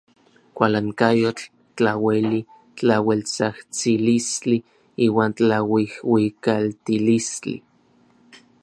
[0.55, 1.43] Kualankayotl,
[1.77, 2.37] tlaueli,
[2.77, 4.57] tlaueltsajtsilistli
[5.05, 7.55] iuan tlauijuikaltilistli.